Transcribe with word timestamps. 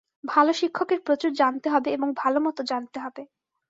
ভাল 0.23 0.47
শিক্ষকের 0.53 0.99
প্রচুর 1.01 1.31
জানতে 1.33 1.67
হবে 1.69 1.89
এবং 1.91 2.07
ভালমতো 2.17 2.61
জানতে 2.63 2.97
হবে। 2.99 3.23